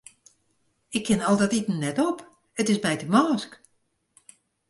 Ik 0.97 1.03
kin 1.05 1.21
al 1.29 1.37
dat 1.37 1.53
iten 1.59 1.77
net 1.79 1.97
op, 2.07 2.17
it 2.59 2.67
is 2.73 2.83
my 2.85 2.93
te 2.99 3.07
mânsk. 3.13 3.51